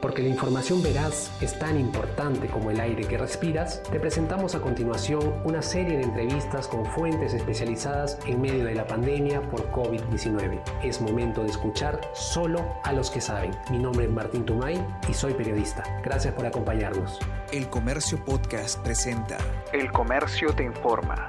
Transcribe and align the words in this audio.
Porque 0.00 0.22
la 0.22 0.28
información 0.28 0.82
veraz 0.82 1.30
es 1.42 1.58
tan 1.58 1.78
importante 1.78 2.48
como 2.48 2.70
el 2.70 2.80
aire 2.80 3.06
que 3.06 3.18
respiras, 3.18 3.82
te 3.84 3.98
presentamos 3.98 4.54
a 4.54 4.60
continuación 4.60 5.40
una 5.44 5.62
serie 5.62 5.96
de 5.96 6.04
entrevistas 6.04 6.68
con 6.68 6.84
fuentes 6.84 7.34
especializadas 7.34 8.18
en 8.26 8.40
medio 8.40 8.64
de 8.64 8.74
la 8.74 8.86
pandemia 8.86 9.40
por 9.50 9.70
COVID-19. 9.72 10.62
Es 10.82 11.00
momento 11.00 11.42
de 11.42 11.50
escuchar 11.50 12.00
solo 12.14 12.64
a 12.84 12.92
los 12.92 13.10
que 13.10 13.20
saben. 13.20 13.52
Mi 13.70 13.78
nombre 13.78 14.04
es 14.04 14.10
Martín 14.10 14.44
Tumay 14.44 14.84
y 15.08 15.14
soy 15.14 15.34
periodista. 15.34 15.82
Gracias 16.04 16.34
por 16.34 16.46
acompañarnos. 16.46 17.18
El 17.52 17.68
Comercio 17.68 18.22
Podcast 18.24 18.82
presenta 18.82 19.38
El 19.72 19.90
Comercio 19.92 20.54
te 20.54 20.64
informa. 20.64 21.28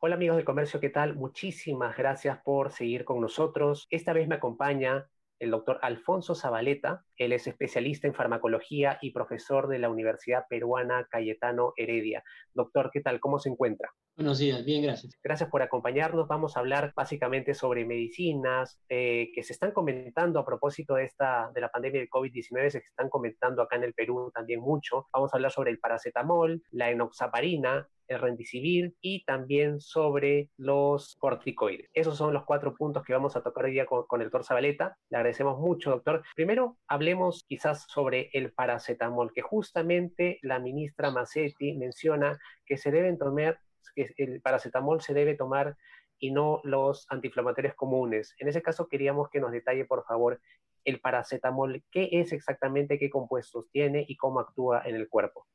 Hola 0.00 0.14
amigos 0.14 0.36
del 0.36 0.46
comercio, 0.46 0.80
¿qué 0.80 0.88
tal? 0.88 1.14
Muchísimas 1.14 1.94
gracias 1.94 2.38
por 2.38 2.72
seguir 2.72 3.04
con 3.04 3.20
nosotros. 3.20 3.86
Esta 3.90 4.14
vez 4.14 4.26
me 4.26 4.36
acompaña 4.36 5.06
el 5.40 5.50
doctor 5.50 5.78
Alfonso 5.82 6.34
Zabaleta. 6.34 7.04
Él 7.16 7.32
es 7.32 7.46
especialista 7.46 8.06
en 8.06 8.14
farmacología 8.14 8.98
y 9.02 9.10
profesor 9.10 9.66
de 9.66 9.78
la 9.78 9.90
Universidad 9.90 10.44
Peruana 10.48 11.08
Cayetano 11.10 11.72
Heredia. 11.76 12.22
Doctor, 12.54 12.90
¿qué 12.92 13.00
tal? 13.00 13.18
¿Cómo 13.18 13.38
se 13.38 13.48
encuentra? 13.48 13.90
Buenos 14.16 14.38
días, 14.38 14.62
bien, 14.64 14.82
gracias. 14.82 15.18
Gracias 15.24 15.48
por 15.48 15.62
acompañarnos. 15.62 16.28
Vamos 16.28 16.56
a 16.56 16.60
hablar 16.60 16.92
básicamente 16.94 17.54
sobre 17.54 17.86
medicinas 17.86 18.78
eh, 18.90 19.30
que 19.34 19.42
se 19.42 19.54
están 19.54 19.72
comentando 19.72 20.38
a 20.38 20.44
propósito 20.44 20.96
de, 20.96 21.04
esta, 21.04 21.50
de 21.54 21.60
la 21.62 21.70
pandemia 21.70 22.00
del 22.00 22.10
COVID-19, 22.10 22.68
se 22.68 22.78
están 22.78 23.08
comentando 23.08 23.62
acá 23.62 23.76
en 23.76 23.84
el 23.84 23.94
Perú 23.94 24.30
también 24.34 24.60
mucho. 24.60 25.08
Vamos 25.12 25.32
a 25.32 25.38
hablar 25.38 25.52
sobre 25.52 25.70
el 25.70 25.78
paracetamol, 25.78 26.62
la 26.70 26.90
enoxaparina, 26.90 27.88
el 28.10 28.20
rendicivir 28.20 28.94
y 29.00 29.24
también 29.24 29.80
sobre 29.80 30.50
los 30.56 31.16
corticoides. 31.18 31.88
Esos 31.94 32.18
son 32.18 32.34
los 32.34 32.44
cuatro 32.44 32.74
puntos 32.74 33.04
que 33.04 33.12
vamos 33.12 33.36
a 33.36 33.42
tocar 33.42 33.64
hoy 33.64 33.70
día 33.70 33.86
con, 33.86 34.20
el 34.20 34.26
doctor 34.26 34.44
Zabaleta. 34.44 34.96
Le 35.08 35.16
agradecemos 35.16 35.58
mucho, 35.60 35.90
doctor. 35.90 36.24
Primero, 36.34 36.76
hablemos 36.88 37.44
quizás 37.46 37.86
sobre 37.88 38.28
el 38.32 38.52
paracetamol, 38.52 39.32
que 39.32 39.42
justamente 39.42 40.40
la 40.42 40.58
ministra 40.58 41.12
Massetti 41.12 41.74
menciona 41.74 42.36
que 42.66 42.76
se 42.76 42.90
deben 42.90 43.16
tomar, 43.16 43.60
que 43.94 44.12
el 44.18 44.40
paracetamol 44.42 45.00
se 45.00 45.14
debe 45.14 45.36
tomar 45.36 45.76
y 46.18 46.32
no 46.32 46.60
los 46.64 47.06
antiinflamatorios 47.10 47.74
comunes. 47.74 48.34
En 48.40 48.48
ese 48.48 48.60
caso, 48.60 48.88
queríamos 48.88 49.30
que 49.30 49.40
nos 49.40 49.52
detalle, 49.52 49.84
por 49.84 50.04
favor, 50.04 50.40
el 50.84 51.00
paracetamol, 51.00 51.84
qué 51.92 52.08
es 52.10 52.32
exactamente, 52.32 52.98
qué 52.98 53.08
compuestos 53.08 53.70
tiene 53.70 54.04
y 54.08 54.16
cómo 54.16 54.40
actúa 54.40 54.82
en 54.84 54.96
el 54.96 55.08
cuerpo. 55.08 55.46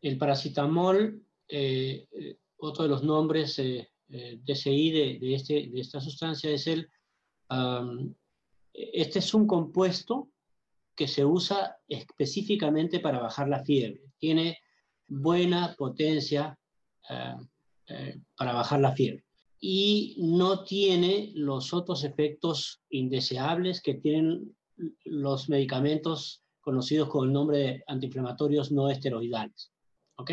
El 0.00 0.16
paracetamol 0.16 1.22
eh, 1.50 2.06
eh, 2.12 2.36
otro 2.58 2.84
de 2.84 2.90
los 2.90 3.02
nombres 3.02 3.58
eh, 3.58 3.88
DCI 4.08 4.90
de, 4.90 5.34
este, 5.34 5.68
de, 5.68 5.80
esta 5.80 6.00
sustancia 6.00 6.50
es 6.50 6.66
el, 6.66 6.88
este 8.72 9.18
es 9.18 9.34
un 9.34 9.46
compuesto 9.46 10.30
que 10.94 11.08
se 11.08 11.24
usa 11.24 11.76
específicamente 11.88 13.00
para 13.00 13.20
bajar 13.20 13.48
la 13.48 13.64
fiebre. 13.64 14.02
Tiene 14.18 14.58
buena 15.06 15.74
potencia 15.78 16.56
para 18.36 18.52
bajar 18.52 18.80
la 18.80 18.92
fiebre 18.92 19.24
y 19.60 20.16
no 20.18 20.64
tiene 20.64 21.32
los 21.34 21.72
otros 21.74 22.04
efectos 22.04 22.82
indeseables 22.90 23.82
que 23.82 23.94
tienen 23.94 24.56
los 25.04 25.48
medicamentos 25.48 26.42
conocidos 26.60 27.08
con 27.08 27.28
el 27.28 27.32
nombre 27.32 27.58
de 27.58 27.84
antiinflamatorios 27.86 28.72
no 28.72 28.88
esteroidales. 28.88 29.72
¿Ok? 30.16 30.30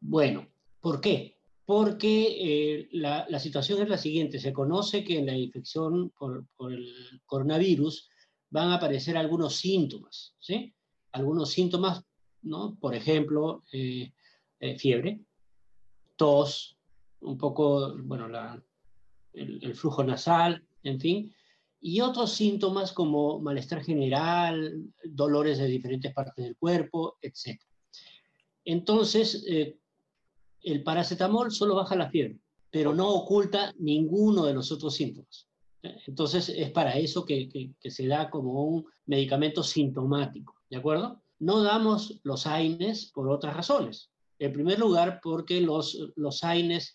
Bueno, 0.00 0.48
¿Por 0.82 1.00
qué? 1.00 1.38
Porque 1.64 2.80
eh, 2.80 2.88
la, 2.90 3.38
situación 3.38 3.80
es 3.80 3.88
la 3.88 3.96
siguiente, 3.96 4.40
se 4.40 4.52
conoce 4.52 5.04
que 5.04 5.20
en 5.20 5.26
la 5.26 5.36
infección 5.36 6.10
por, 6.10 6.44
el 6.70 7.20
coronavirus 7.24 8.10
van 8.50 8.70
a 8.70 8.74
aparecer 8.74 9.16
algunos 9.16 9.54
síntomas, 9.54 10.34
¿sí? 10.40 10.74
Algunos 11.12 11.50
síntomas, 11.50 12.04
¿no? 12.42 12.76
Por 12.80 12.96
ejemplo, 12.96 13.62
eh, 13.72 14.12
eh, 14.58 14.76
fiebre, 14.76 15.20
tos, 16.16 16.76
un 17.20 17.38
poco, 17.38 17.96
bueno, 18.02 18.26
el, 19.32 19.74
flujo 19.76 20.02
nasal, 20.02 20.66
en 20.82 20.98
fin, 20.98 21.32
y 21.80 22.00
otros 22.00 22.32
síntomas 22.32 22.92
como 22.92 23.38
malestar 23.38 23.84
general, 23.84 24.92
dolores 25.04 25.58
de 25.58 25.66
diferentes 25.66 26.12
partes 26.12 26.44
del 26.44 26.56
cuerpo, 26.56 27.18
etc. 27.22 27.60
Entonces, 28.64 29.44
el 30.62 30.82
paracetamol 30.82 31.50
solo 31.50 31.74
baja 31.74 31.96
la 31.96 32.10
fiebre, 32.10 32.38
pero 32.70 32.94
no 32.94 33.08
oculta 33.10 33.72
ninguno 33.78 34.44
de 34.44 34.54
los 34.54 34.70
otros 34.72 34.94
síntomas. 34.94 35.48
Entonces 36.06 36.48
es 36.48 36.70
para 36.70 36.96
eso 36.96 37.24
que, 37.24 37.74
se 37.82 38.06
da 38.06 38.30
como 38.30 38.64
un 38.64 38.86
medicamento 39.06 39.62
sintomático, 39.62 40.54
¿de 40.70 40.76
acuerdo? 40.76 41.20
No 41.38 41.62
damos 41.62 42.20
los 42.22 42.46
AINES 42.46 43.10
por 43.12 43.28
otras 43.28 43.56
razones. 43.56 44.10
En 44.38 44.52
primer 44.52 44.78
lugar, 44.78 45.20
porque 45.22 45.60
los, 45.60 45.98
los 46.14 46.44
AINES 46.44 46.94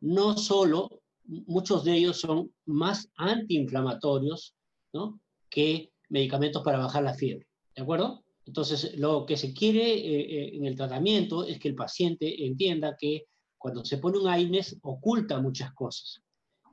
no 0.00 0.36
solo, 0.36 1.02
muchos 1.24 1.84
de 1.84 1.94
ellos 1.94 2.20
son 2.20 2.52
más 2.66 3.08
antiinflamatorios 3.16 4.54
¿no? 4.92 5.20
que 5.48 5.92
medicamentos 6.08 6.62
para 6.62 6.78
bajar 6.78 7.04
la 7.04 7.14
fiebre, 7.14 7.46
¿de 7.76 7.82
acuerdo? 7.82 8.23
Entonces, 8.46 8.96
lo 8.98 9.24
que 9.24 9.36
se 9.36 9.54
quiere 9.54 9.94
eh, 9.94 10.20
eh, 10.20 10.56
en 10.56 10.66
el 10.66 10.76
tratamiento 10.76 11.44
es 11.44 11.58
que 11.58 11.68
el 11.68 11.74
paciente 11.74 12.44
entienda 12.44 12.96
que 12.98 13.26
cuando 13.56 13.84
se 13.84 13.98
pone 13.98 14.18
un 14.18 14.28
AINES 14.28 14.78
oculta 14.82 15.40
muchas 15.40 15.72
cosas. 15.72 16.22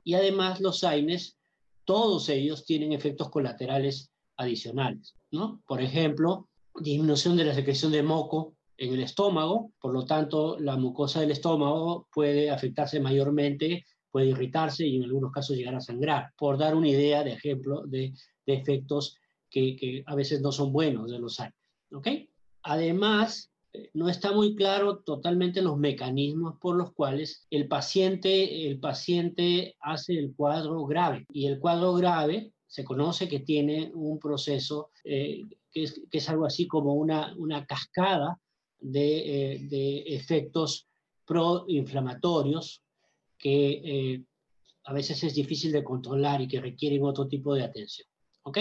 Y 0.04 0.14
además 0.14 0.60
los 0.60 0.84
AINES, 0.84 1.38
todos 1.84 2.28
ellos 2.28 2.64
tienen 2.66 2.92
efectos 2.92 3.30
colaterales 3.30 4.10
adicionales, 4.36 5.14
¿no? 5.30 5.62
Por 5.66 5.80
ejemplo, 5.80 6.48
disminución 6.74 7.36
de 7.36 7.44
la 7.44 7.54
secreción 7.54 7.92
de 7.92 8.02
moco 8.02 8.54
en 8.76 8.92
el 8.92 9.02
estómago, 9.02 9.72
por 9.80 9.94
lo 9.94 10.04
tanto, 10.04 10.58
la 10.58 10.76
mucosa 10.76 11.20
del 11.20 11.30
estómago 11.30 12.08
puede 12.12 12.50
afectarse 12.50 13.00
mayormente, 13.00 13.84
puede 14.10 14.26
irritarse 14.26 14.86
y 14.86 14.96
en 14.96 15.04
algunos 15.04 15.32
casos 15.32 15.56
llegar 15.56 15.74
a 15.74 15.80
sangrar, 15.80 16.32
por 16.36 16.58
dar 16.58 16.74
una 16.74 16.88
idea 16.88 17.24
de 17.24 17.32
ejemplo 17.32 17.82
de, 17.86 18.12
efectos 18.44 19.16
que, 19.48 19.76
que, 19.76 20.02
a 20.04 20.14
veces 20.14 20.42
no 20.42 20.52
son 20.52 20.72
buenos 20.72 21.10
de 21.10 21.18
los 21.18 21.40
AINES. 21.40 21.61
Además, 22.62 23.52
eh, 23.72 23.90
no 23.94 24.08
está 24.08 24.32
muy 24.32 24.54
claro 24.54 24.98
totalmente 24.98 25.62
los 25.62 25.78
mecanismos 25.78 26.56
por 26.60 26.76
los 26.76 26.92
cuales 26.92 27.46
el 27.50 27.68
paciente, 27.68 28.68
el 28.68 28.78
paciente 28.78 29.76
hace 29.80 30.18
el 30.18 30.34
cuadro 30.34 30.84
grave. 30.86 31.26
Y 31.32 31.46
el 31.46 31.58
cuadro 31.58 31.94
grave 31.94 32.52
se 32.66 32.84
conoce 32.84 33.28
que 33.28 33.40
tiene 33.40 33.90
un 33.94 34.18
proceso 34.18 34.90
eh, 35.04 35.42
que, 35.70 35.84
es, 36.10 36.28
algo 36.28 36.46
así 36.46 36.66
como 36.66 36.94
una, 36.94 37.34
una 37.36 37.66
cascada 37.66 38.38
de, 38.78 39.54
eh, 39.54 39.58
de 39.68 39.98
efectos 40.14 40.88
proinflamatorios 41.24 42.82
que 43.38 44.24
a 44.84 44.92
veces 44.92 45.22
es 45.24 45.34
difícil 45.34 45.72
de 45.72 45.82
controlar 45.82 46.40
y 46.40 46.48
que 46.48 46.60
requieren 46.60 47.02
otro 47.04 47.26
tipo 47.26 47.54
de 47.54 47.64
atención. 47.64 48.06
¿Ok? 48.42 48.58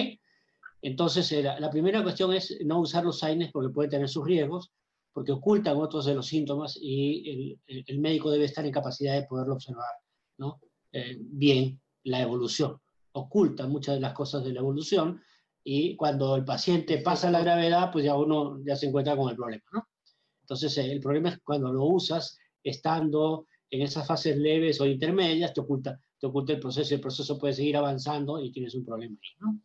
Entonces, 0.82 1.32
eh, 1.32 1.44
la, 1.44 1.70
primera 1.70 2.02
cuestión 2.02 2.34
es 2.34 2.58
no 2.66 2.80
usar 2.80 3.04
los 3.04 3.24
AINES 3.24 3.52
porque 3.52 3.74
puede 3.74 3.90
tener 3.90 4.10
sus 4.10 4.26
riesgos, 4.26 4.72
porque 5.14 5.32
ocultan 5.32 5.78
otros 5.78 6.06
de 6.06 6.16
los 6.16 6.26
síntomas 6.26 6.78
y 6.82 7.58
el, 7.68 8.00
médico 8.00 8.32
debe 8.32 8.46
estar 8.46 8.66
en 8.66 8.72
capacidad 8.72 9.14
de 9.14 9.28
poderlo 9.28 9.56
observar 9.56 9.94
¿no? 10.38 10.60
Eh, 10.92 11.18
bien 11.20 11.80
la 12.04 12.22
evolución. 12.22 12.78
Oculta 13.12 13.68
muchas 13.68 13.96
de 13.96 14.02
las 14.02 14.14
cosas 14.14 14.44
de 14.44 14.54
la 14.54 14.62
evolución 14.62 15.22
y 15.64 15.96
cuando 15.96 16.36
el 16.36 16.46
paciente 16.46 16.98
pasa 17.00 17.30
la 17.30 17.42
gravedad, 17.42 17.92
pues 17.92 18.06
ya 18.06 18.16
uno 18.16 18.60
ya 18.66 18.76
se 18.76 18.88
encuentra 18.88 19.16
con 19.16 19.30
el 19.30 19.36
problema. 19.36 19.64
¿no? 19.74 19.88
Entonces, 20.42 20.78
eh, 20.80 20.92
el 20.92 21.00
problema 21.00 21.30
es 21.30 21.40
cuando 21.44 21.72
lo 21.72 21.86
usas 21.86 22.38
estando 22.64 23.46
en 23.70 23.82
esas 23.82 24.08
fases 24.08 24.38
leves 24.38 24.82
o 24.82 24.86
intermedias, 24.86 25.54
te 25.54 25.62
oculta, 25.62 26.00
te 26.20 26.28
oculta 26.28 26.54
el 26.54 26.60
proceso 26.60 26.94
y 26.94 26.96
el 26.96 27.02
proceso 27.02 27.38
puede 27.38 27.54
seguir 27.54 27.78
avanzando 27.78 28.40
y 28.40 28.52
tienes 28.52 28.74
un 28.76 28.86
problema 28.86 29.18
ahí. 29.22 29.30
¿no? 29.40 29.60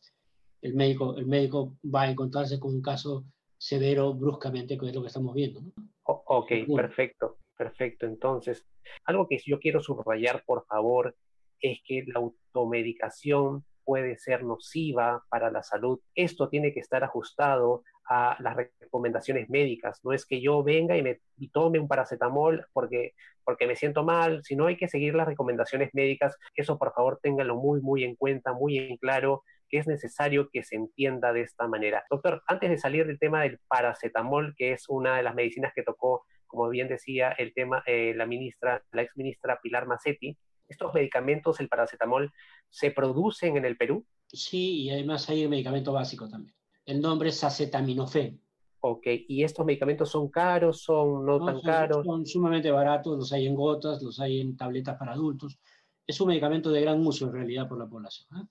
El 0.66 0.74
médico, 0.74 1.16
el 1.16 1.26
médico 1.26 1.76
va 1.82 2.02
a 2.02 2.10
encontrarse 2.10 2.58
con 2.58 2.74
un 2.74 2.82
caso 2.82 3.24
severo 3.56 4.12
bruscamente, 4.14 4.76
que 4.76 4.86
es 4.86 4.94
lo 4.94 5.00
que 5.00 5.08
estamos 5.08 5.34
viendo. 5.34 5.60
¿no? 5.60 5.72
ok, 6.04 6.52
perfecto, 6.74 7.38
perfecto. 7.56 8.06
Entonces, 8.06 8.66
algo 9.04 9.26
que 9.28 9.38
yo 9.44 9.58
quiero 9.58 9.80
subrayar, 9.80 10.42
por 10.44 10.66
favor, 10.66 11.16
es 11.60 11.78
que 11.84 12.04
la 12.06 12.20
automedicación 12.20 13.64
puede 13.84 14.18
ser 14.18 14.42
nociva 14.42 15.24
para 15.28 15.50
la 15.50 15.62
salud. 15.62 16.00
Esto 16.14 16.48
tiene 16.48 16.72
que 16.72 16.80
estar 16.80 17.04
ajustado 17.04 17.84
a 18.08 18.36
las 18.40 18.56
recomendaciones 18.80 19.48
médicas. 19.48 20.00
No 20.04 20.12
es 20.12 20.26
que 20.26 20.40
yo 20.40 20.62
venga 20.62 20.96
y 20.96 21.02
me 21.02 21.20
tome 21.52 21.78
un 21.78 21.88
paracetamol 21.88 22.66
porque, 22.72 23.14
porque 23.44 23.66
me 23.66 23.76
siento 23.76 24.04
mal, 24.04 24.42
sino 24.44 24.66
hay 24.66 24.76
que 24.76 24.88
seguir 24.88 25.14
las 25.14 25.26
recomendaciones 25.26 25.90
médicas. 25.92 26.36
Eso, 26.54 26.78
por 26.78 26.92
favor, 26.92 27.18
ténganlo 27.22 27.56
muy, 27.56 27.80
muy 27.80 28.04
en 28.04 28.16
cuenta, 28.16 28.52
muy 28.52 28.78
en 28.78 28.96
claro 28.96 29.42
que 29.68 29.78
es 29.78 29.86
necesario 29.86 30.48
que 30.50 30.62
se 30.62 30.76
entienda 30.76 31.32
de 31.32 31.42
esta 31.42 31.66
manera. 31.66 32.04
Doctor, 32.10 32.42
antes 32.46 32.70
de 32.70 32.78
salir 32.78 33.06
del 33.06 33.18
tema 33.18 33.42
del 33.42 33.58
paracetamol, 33.68 34.54
que 34.56 34.72
es 34.72 34.88
una 34.88 35.16
de 35.16 35.22
las 35.22 35.34
medicinas 35.34 35.72
que 35.74 35.82
tocó, 35.82 36.24
como 36.46 36.68
bien 36.68 36.88
decía 36.88 37.32
el 37.32 37.52
tema, 37.52 37.82
eh, 37.86 38.14
la 38.14 38.26
ministra, 38.26 38.82
la 38.92 39.02
ex 39.02 39.16
ministra 39.16 39.58
Pilar 39.60 39.86
Macetti, 39.86 40.38
¿estos 40.68 40.94
medicamentos, 40.94 41.60
el 41.60 41.68
paracetamol, 41.68 42.32
se 42.70 42.90
producen 42.90 43.56
en 43.56 43.64
el 43.64 43.76
Perú? 43.76 44.06
Sí, 44.28 44.82
y 44.82 44.90
además 44.90 45.28
hay 45.28 45.42
el 45.42 45.48
medicamento 45.48 45.92
básico 45.92 46.28
también. 46.28 46.55
El 46.86 47.00
nombre 47.00 47.30
es 47.30 47.42
acetaminofén. 47.42 48.40
Ok, 48.80 49.06
¿y 49.06 49.42
estos 49.42 49.66
medicamentos 49.66 50.08
son 50.10 50.28
caros, 50.28 50.82
son 50.82 51.26
no, 51.26 51.44
tan 51.44 51.60
caros? 51.60 52.06
Son 52.06 52.24
sumamente 52.24 52.70
baratos, 52.70 53.18
los 53.18 53.32
hay 53.32 53.48
en 53.48 53.56
gotas, 53.56 54.00
los 54.00 54.20
hay 54.20 54.40
en 54.40 54.56
tabletas 54.56 54.96
para 54.96 55.12
adultos. 55.12 55.58
Es 56.06 56.20
un 56.20 56.28
medicamento 56.28 56.70
de 56.70 56.82
gran 56.82 57.04
uso 57.04 57.26
en 57.26 57.32
realidad 57.32 57.68
por 57.68 57.78
la 57.78 57.86
población. 57.86 58.28
¿eh? 58.38 58.46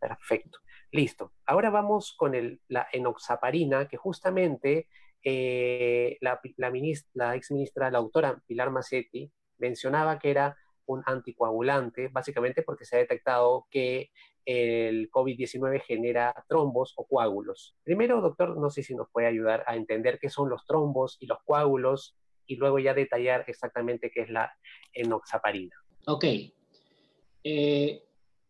Perfecto, 0.00 0.58
listo. 0.90 1.32
Ahora 1.46 1.70
vamos 1.70 2.14
con 2.16 2.34
el, 2.34 2.60
la 2.66 2.88
enoxaparina, 2.92 3.86
que 3.86 3.96
justamente 3.96 4.88
eh, 5.22 6.18
la, 6.20 6.40
la, 6.56 6.70
ministra, 6.70 7.10
la 7.14 7.36
ex 7.36 7.52
ministra, 7.52 7.92
la 7.92 7.98
autora 7.98 8.42
Pilar 8.44 8.72
Macetti, 8.72 9.30
mencionaba 9.58 10.18
que 10.18 10.30
era 10.30 10.56
un 10.86 11.02
anticoagulante, 11.06 12.08
básicamente 12.08 12.62
porque 12.62 12.84
se 12.84 12.96
ha 12.96 12.98
detectado 12.98 13.66
que 13.70 14.10
el 14.50 15.10
COVID-19 15.10 15.82
genera 15.82 16.32
trombos 16.48 16.94
o 16.96 17.06
coágulos. 17.06 17.76
Primero, 17.84 18.22
doctor, 18.22 18.56
no 18.56 18.70
sé 18.70 18.82
si 18.82 18.94
nos 18.94 19.10
puede 19.10 19.26
ayudar 19.26 19.62
a 19.66 19.76
entender 19.76 20.18
qué 20.18 20.30
son 20.30 20.48
los 20.48 20.64
trombos 20.64 21.18
y 21.20 21.26
los 21.26 21.36
coágulos 21.44 22.16
y 22.46 22.56
luego 22.56 22.78
ya 22.78 22.94
detallar 22.94 23.44
exactamente 23.46 24.10
qué 24.10 24.22
es 24.22 24.30
la 24.30 24.50
enoxaparina. 24.94 25.76
Ok. 26.06 26.24
Eh, 27.44 28.04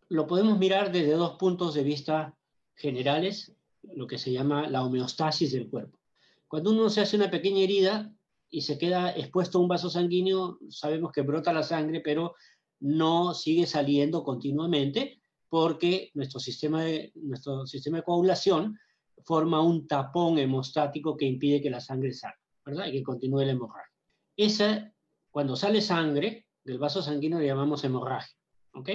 lo 0.09 0.29
podemos 0.29 0.57
mirar 0.57 0.93
desde 0.93 1.15
dos 1.15 1.37
puntos 1.37 1.75
de 1.75 1.83
vista 1.83 2.33
generales, 2.77 3.57
lo 3.83 4.07
que 4.07 4.19
se 4.19 4.31
llama 4.31 4.69
la 4.69 4.85
homeostasis 4.85 5.51
del 5.51 5.69
cuerpo. 5.69 5.99
Cuando 6.47 6.71
uno 6.71 6.91
se 6.91 7.01
hace 7.01 7.17
una 7.17 7.29
pequeña 7.29 7.65
herida 7.65 8.15
y 8.49 8.61
se 8.61 8.79
queda 8.79 9.11
expuesto 9.17 9.59
a 9.59 9.63
un 9.63 9.69
vaso 9.69 9.91
sanguíneo, 9.91 10.61
sabemos 10.69 11.11
que 11.11 11.23
brota 11.23 11.53
la 11.53 11.65
sangre, 11.65 12.03
pero 12.03 12.37
no 12.79 13.35
sigue 13.35 13.67
saliendo 13.67 14.23
continuamente 14.23 15.18
porque 15.49 16.11
nuestro 16.15 16.41
sistema 16.41 16.83
de, 16.85 17.13
nuestro 17.15 17.67
sistema 17.67 17.99
de 17.99 18.05
coagulación 18.05 18.79
forma 19.25 19.61
un 19.61 19.87
tapón 19.87 20.39
hemostático 20.39 21.17
que 21.17 21.27
impide 21.27 21.61
que 21.61 21.71
la 21.71 21.81
sangre 21.81 22.13
salga, 22.13 22.39
¿verdad? 22.65 22.87
Y 22.87 22.93
que 22.93 23.03
continúe 23.03 23.45
la 23.45 23.53
hemorragia. 23.53 23.93
Esa, 24.37 24.93
cuando 25.31 25.57
sale 25.57 25.81
sangre 25.81 26.47
del 26.65 26.79
vaso 26.79 27.03
sanguíneo 27.03 27.39
le 27.39 27.47
llamamos 27.47 27.85
hemorragia, 27.85 28.37
¿ok? 28.75 28.89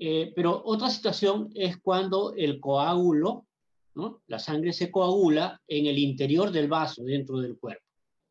Eh, 0.00 0.32
pero 0.34 0.62
otra 0.64 0.90
situación 0.90 1.50
es 1.54 1.78
cuando 1.78 2.32
el 2.34 2.60
coágulo, 2.60 3.46
¿no? 3.94 4.22
la 4.28 4.38
sangre 4.38 4.72
se 4.72 4.90
coagula 4.90 5.60
en 5.66 5.86
el 5.86 5.98
interior 5.98 6.52
del 6.52 6.68
vaso, 6.68 7.02
dentro 7.02 7.38
del 7.40 7.58
cuerpo. 7.58 7.82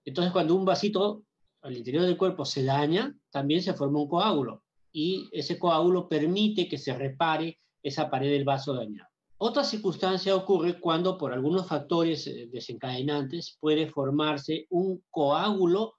Entonces, 0.05 0.31
cuando 0.31 0.55
un 0.55 0.63
vasito 0.63 1.23
al 1.61 1.75
interior 1.75 2.03
del 2.03 2.17
cuerpo 2.17 2.45
se 2.45 2.63
daña, 2.63 3.13
también 3.29 3.61
se 3.61 3.73
forma 3.73 3.99
un 3.99 4.07
coágulo 4.07 4.63
y 4.91 5.29
ese 5.31 5.59
coágulo 5.59 6.09
permite 6.09 6.67
que 6.67 6.79
se 6.79 6.91
repare 6.91 7.59
esa 7.87 8.09
pared 8.09 8.31
del 8.31 8.45
vaso 8.45 8.73
dañado. 8.73 9.09
Otra 9.39 9.63
circunstancia 9.63 10.35
ocurre 10.35 10.79
cuando 10.79 11.17
por 11.17 11.31
algunos 11.31 11.67
factores 11.67 12.25
eh, 12.25 12.49
desencadenantes 12.51 13.57
puede 13.59 13.87
formarse 13.87 14.65
un 14.69 15.03
coágulo 15.11 15.93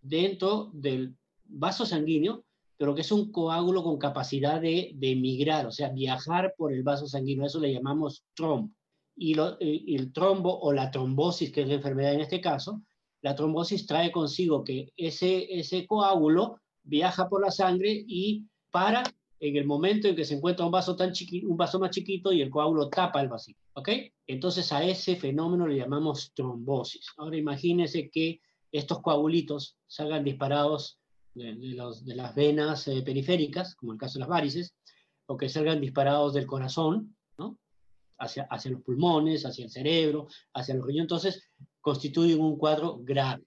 dentro 0.00 0.70
del 0.72 1.16
vaso 1.44 1.86
sanguíneo, 1.86 2.44
pero 2.76 2.94
que 2.94 3.02
es 3.02 3.12
un 3.12 3.30
coágulo 3.30 3.84
con 3.84 3.98
capacidad 3.98 4.60
de, 4.60 4.90
de 4.94 5.14
migrar, 5.14 5.66
o 5.66 5.70
sea, 5.70 5.90
viajar 5.90 6.54
por 6.56 6.72
el 6.72 6.82
vaso 6.82 7.06
sanguíneo. 7.06 7.46
Eso 7.46 7.60
le 7.60 7.72
llamamos 7.72 8.24
trombo. 8.34 8.70
Y, 9.16 9.36
y 9.60 9.94
el 9.94 10.12
trombo 10.12 10.58
o 10.58 10.72
la 10.72 10.90
trombosis, 10.90 11.52
que 11.52 11.62
es 11.62 11.68
la 11.68 11.74
enfermedad 11.74 12.14
en 12.14 12.22
este 12.22 12.40
caso, 12.40 12.82
la 13.22 13.36
trombosis 13.36 13.86
trae 13.86 14.10
consigo 14.10 14.64
que 14.64 14.92
ese, 14.96 15.46
ese 15.58 15.86
coágulo 15.86 16.58
viaja 16.82 17.28
por 17.28 17.40
la 17.40 17.52
sangre 17.52 18.04
y 18.06 18.44
para 18.72 19.04
en 19.40 19.56
el 19.56 19.66
momento 19.66 20.08
en 20.08 20.16
que 20.16 20.24
se 20.24 20.34
encuentra 20.34 20.64
un 20.64 20.72
vaso, 20.72 20.96
tan 20.96 21.12
chiqui, 21.12 21.44
un 21.44 21.56
vaso 21.56 21.78
más 21.78 21.90
chiquito 21.90 22.32
y 22.32 22.40
el 22.40 22.50
coágulo 22.50 22.88
tapa 22.88 23.20
el 23.20 23.28
vasito. 23.28 23.60
¿Ok? 23.74 23.88
Entonces 24.26 24.72
a 24.72 24.82
ese 24.84 25.16
fenómeno 25.16 25.66
le 25.66 25.76
llamamos 25.76 26.32
trombosis. 26.34 27.12
Ahora 27.16 27.36
imagínense 27.36 28.10
que 28.10 28.40
estos 28.72 29.00
coagulitos 29.00 29.76
salgan 29.86 30.24
disparados 30.24 30.98
de 31.34 32.14
las 32.14 32.34
venas 32.34 32.86
eh, 32.88 33.02
periféricas, 33.02 33.74
como 33.74 33.92
el 33.92 33.98
caso 33.98 34.14
de 34.14 34.20
las 34.20 34.28
varices, 34.28 34.74
o 35.26 35.36
que 35.36 35.48
salgan 35.48 35.80
disparados 35.80 36.34
del 36.34 36.46
corazón, 36.46 37.16
¿no? 37.38 37.58
Hacia, 38.18 38.44
hacia 38.44 38.70
los 38.70 38.82
pulmones, 38.82 39.44
hacia 39.44 39.64
el 39.64 39.70
cerebro, 39.70 40.28
hacia 40.52 40.74
los 40.74 40.86
riñones. 40.86 41.04
Entonces 41.04 41.50
constituyen 41.80 42.40
un 42.40 42.56
cuadro 42.56 42.98
grave. 43.02 43.44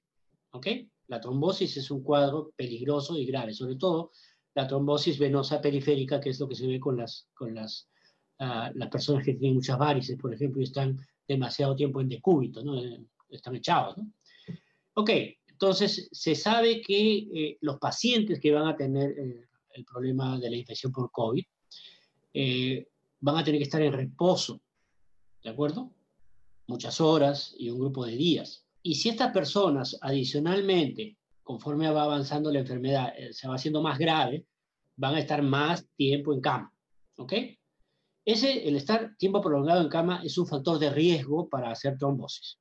¿Ok? 0.51 0.67
La 1.07 1.21
trombosis 1.21 1.77
es 1.77 1.89
un 1.89 2.03
cuadro 2.03 2.51
peligroso 2.55 3.17
y 3.17 3.25
grave, 3.25 3.53
sobre 3.53 3.75
todo 3.75 4.11
la 4.57 4.65
trombosis 4.65 5.19
venosa 5.19 5.61
periférica, 5.61 6.19
que 6.19 6.31
es 6.31 6.39
lo 6.39 6.49
que 6.49 6.55
se 6.55 6.65
ve 6.65 6.79
con 6.79 6.97
las, 6.97 7.27
con 7.35 7.53
las, 7.53 7.87
ah, 8.39 8.71
las 8.73 8.89
personas 8.89 9.23
que 9.23 9.35
tienen 9.35 9.57
muchas 9.57 9.77
varices, 9.77 10.17
por 10.17 10.33
ejemplo, 10.33 10.59
y 10.59 10.63
están 10.63 10.99
demasiado 11.27 11.75
tiempo 11.75 12.01
en 12.01 12.09
decúbito, 12.09 12.63
¿no? 12.63 12.75
Eh, 12.81 13.05
están 13.29 13.55
echados. 13.55 13.97
¿no? 13.97 14.11
Ok, 14.95 15.11
entonces 15.45 16.09
se 16.11 16.33
sabe 16.33 16.81
que 16.81 17.17
eh, 17.17 17.57
los 17.61 17.77
pacientes 17.77 18.39
que 18.39 18.51
van 18.51 18.67
a 18.67 18.75
tener 18.75 19.11
eh, 19.11 19.45
el 19.75 19.85
problema 19.85 20.39
de 20.39 20.49
la 20.49 20.55
infección 20.55 20.91
por 20.91 21.11
COVID 21.11 21.45
van 23.19 23.37
a 23.37 23.43
tener 23.43 23.59
que 23.59 23.65
estar 23.65 23.81
en 23.81 23.93
reposo, 23.93 24.61
¿de 25.43 25.51
acuerdo? 25.51 25.91
Muchas 26.65 26.99
horas 26.99 27.53
y 27.57 27.69
un 27.69 27.79
grupo 27.79 28.05
de 28.05 28.15
días. 28.15 28.65
Y 28.81 28.95
si 28.95 29.09
estas 29.09 29.31
personas 29.31 29.97
adicionalmente 30.01 31.16
conforme 31.47 31.89
va 31.89 32.03
avanzando 32.03 32.51
la 32.51 32.59
enfermedad, 32.59 33.13
eh, 33.17 33.31
se 33.31 33.47
va 33.47 33.55
haciendo 33.55 33.81
más 33.81 33.97
grave, 33.97 34.45
van 34.97 35.15
a 35.15 35.19
estar 35.19 35.41
más 35.41 35.87
tiempo 35.95 36.33
en 36.33 36.41
cama. 36.41 36.73
¿Ok? 37.15 37.33
Ese, 38.25 38.67
el 38.67 38.75
estar 38.75 39.15
tiempo 39.15 39.39
prolongado 39.41 39.81
en 39.81 39.87
cama 39.87 40.19
es 40.25 40.37
un 40.37 40.45
factor 40.45 40.77
de 40.77 40.89
riesgo 40.89 41.47
para 41.47 41.71
hacer 41.71 41.97
trombosis. 41.97 42.59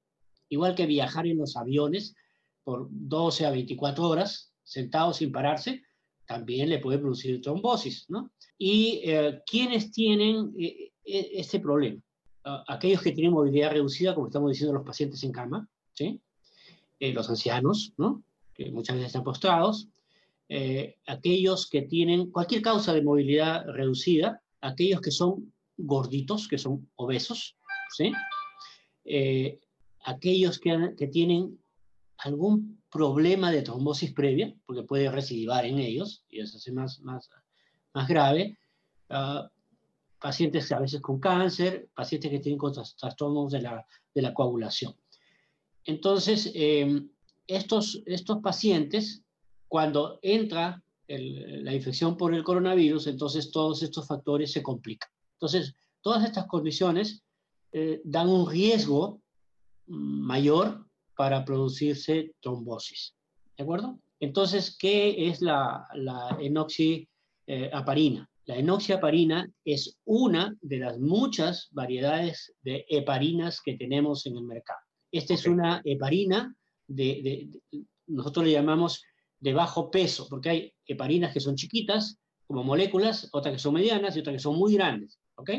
Igual 0.49 0.77
que 0.77 0.87
viajar 0.87 1.27
en 1.27 1.39
los 1.39 1.57
aviones 1.57 2.15
por 2.63 2.87
12 2.89 3.47
a 3.47 3.51
24 3.51 4.09
horas, 4.09 4.53
sentado 4.63 5.13
sin 5.13 5.33
pararse, 5.33 5.83
también 6.25 6.69
le 6.69 6.79
puede 6.79 7.01
producir 7.01 7.41
trombosis, 7.41 8.09
¿no? 8.09 8.31
¿Y 8.57 9.01
eh, 9.05 9.43
quiénes 9.45 9.91
tienen 9.91 10.55
eh, 10.57 10.93
este 11.03 11.59
problema? 11.59 12.01
aquellos 12.69 13.03
que 13.03 13.11
tienen 13.11 13.33
movilidad 13.33 13.73
reducida, 13.73 14.15
como 14.15 14.29
estamos 14.29 14.53
diciendo 14.53 14.73
los 14.73 14.87
pacientes 14.87 15.21
en 15.25 15.33
cama, 15.33 15.69
¿sí? 15.95 16.21
los 17.01 17.29
ancianos, 17.29 17.93
¿no? 17.97 18.23
Que 18.57 18.71
muchas 18.71 18.97
veces 18.97 19.09
están 19.09 19.25
postrados, 19.25 19.89
eh, 20.49 20.97
aquellos 21.07 21.69
que 21.69 21.83
tienen 21.83 22.31
cualquier 22.31 22.63
causa 22.63 22.95
de 22.95 23.03
movilidad 23.03 23.67
reducida, 23.67 24.43
aquellos 24.61 25.01
que 25.01 25.11
son 25.11 25.53
gorditos, 25.77 26.49
que 26.49 26.59
son 26.59 26.89
obesos, 26.97 27.57
¿sí? 27.97 28.13
Eh, 29.05 29.61
aquellos 30.05 30.59
que, 30.59 30.95
que, 30.97 31.09
tienen 31.09 31.59
algún 32.19 32.81
problema 32.91 33.51
de 33.51 33.63
trombosis 33.63 34.13
previa, 34.13 34.55
porque 34.65 34.85
puede 34.85 35.11
recidivar 35.11 35.67
en 35.67 35.79
ellos, 35.79 36.25
y 36.29 36.41
eso 36.41 36.57
hace 36.57 36.73
más, 36.73 37.01
más, 37.01 37.29
más 37.93 38.09
grave, 38.09 38.57
uh, 39.11 39.47
pacientes 40.21 40.71
a 40.73 40.81
veces 40.81 41.01
con 41.01 41.21
cáncer, 41.21 41.89
pacientes 41.95 42.31
que 42.31 42.39
tienen 42.39 42.61
trastornos 42.99 43.53
de 43.53 43.63
la, 43.63 43.87
de 44.15 44.23
la 44.23 44.33
coagulación. 44.33 44.95
Entonces, 45.85 46.51
eh, 46.55 47.03
estos, 47.47 48.03
estos 48.07 48.39
pacientes, 48.43 49.23
cuando 49.69 50.19
entra 50.23 50.83
la 51.09 51.75
infección 51.75 52.17
por 52.17 52.35
el 52.35 52.43
coronavirus, 52.43 53.07
entonces 53.07 53.51
todos 53.51 53.83
estos 53.83 54.07
factores 54.07 54.53
se 54.53 54.63
complican. 54.63 55.09
Entonces, 55.35 55.75
todas 56.01 56.25
estas 56.25 56.47
condiciones 56.47 57.23
eh, 57.73 58.01
dan 58.05 58.29
un 58.29 58.51
riesgo 58.51 59.21
mayor 59.87 60.87
para 61.17 61.45
producirse 61.45 62.35
trombosis. 62.41 63.15
¿De 63.57 63.63
acuerdo? 63.63 63.99
Entonces, 64.19 64.77
¿qué 64.79 65.29
es 65.29 65.41
la, 65.41 65.87
la 65.95 66.37
enoxiaparina? 66.41 68.23
Eh, 68.23 68.27
la 68.47 68.57
enoxiaparina 68.57 69.51
es 69.65 69.99
una 70.05 70.57
de 70.61 70.79
las 70.79 70.99
muchas 70.99 71.69
variedades 71.73 72.55
de 72.63 72.85
heparinas 72.89 73.61
que 73.61 73.77
tenemos 73.77 74.25
en 74.27 74.37
el 74.37 74.45
mercado. 74.45 74.79
Esta 75.11 75.35
es 75.35 75.47
una 75.47 75.83
heparina 75.85 76.55
de, 76.87 77.49
nosotros 78.07 78.45
le 78.45 78.53
llamamos 78.53 79.05
de 79.41 79.53
bajo 79.53 79.91
peso, 79.91 80.27
porque 80.29 80.49
hay 80.49 80.75
heparinas 80.87 81.33
que 81.33 81.41
son 81.41 81.57
chiquitas, 81.57 82.19
como 82.47 82.63
moléculas, 82.63 83.29
otras 83.33 83.55
que 83.55 83.59
son 83.59 83.75
medianas 83.75 84.17
y 84.17 84.21
otras 84.21 84.35
que 84.35 84.41
son 84.41 84.57
muy 84.57 84.75
grandes, 84.75 85.19
¿ok? 85.37 85.51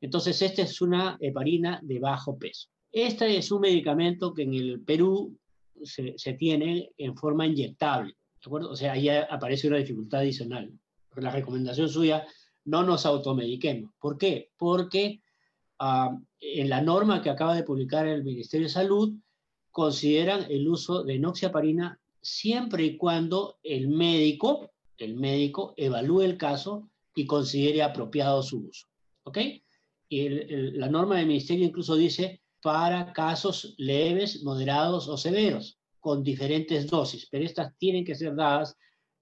Entonces, 0.00 0.40
esta 0.42 0.62
es 0.62 0.80
una 0.80 1.16
heparina 1.20 1.80
de 1.82 1.98
bajo 1.98 2.38
peso. 2.38 2.68
Este 2.90 3.36
es 3.36 3.50
un 3.50 3.60
medicamento 3.60 4.32
que 4.32 4.42
en 4.42 4.54
el 4.54 4.80
Perú 4.82 5.36
se, 5.82 6.14
se 6.16 6.34
tiene 6.34 6.90
en 6.96 7.16
forma 7.16 7.46
inyectable, 7.46 8.12
¿de 8.12 8.46
acuerdo? 8.46 8.70
O 8.70 8.76
sea, 8.76 8.92
ahí 8.92 9.08
aparece 9.08 9.68
una 9.68 9.78
dificultad 9.78 10.20
adicional. 10.20 10.72
La 11.16 11.30
recomendación 11.30 11.88
suya, 11.88 12.26
no 12.64 12.82
nos 12.82 13.06
automediquemos. 13.06 13.92
¿Por 13.98 14.18
qué? 14.18 14.50
Porque 14.56 15.22
uh, 15.80 16.18
en 16.40 16.68
la 16.68 16.80
norma 16.80 17.22
que 17.22 17.30
acaba 17.30 17.54
de 17.54 17.64
publicar 17.64 18.06
el 18.06 18.24
Ministerio 18.24 18.66
de 18.66 18.72
Salud, 18.72 19.14
consideran 19.72 20.46
el 20.50 20.68
uso 20.68 21.02
de 21.02 21.16
enoxiaparina 21.16 21.98
siempre 22.20 22.84
y 22.84 22.96
cuando 22.96 23.58
el 23.64 23.88
médico, 23.88 24.70
el 24.98 25.16
médico 25.16 25.74
evalúe 25.76 26.22
el 26.22 26.38
caso 26.38 26.88
y 27.14 27.26
considere 27.26 27.82
apropiado 27.82 28.42
su 28.42 28.68
uso. 28.68 28.86
¿Ok? 29.24 29.38
y 30.12 30.28
la 30.72 30.90
norma 30.90 31.16
del 31.16 31.26
ministerio 31.26 31.64
incluso 31.64 31.96
dice 31.96 32.42
para 32.60 33.12
casos 33.14 33.74
leves, 33.78 34.42
moderados 34.44 35.08
o 35.08 35.16
severos, 35.16 35.78
con 36.00 36.22
diferentes 36.22 36.86
dosis, 36.86 37.28
pero 37.30 37.44
estas 37.44 37.74
tienen 37.78 38.04
que 38.04 38.14
ser 38.14 38.34
dadas, 38.36 38.76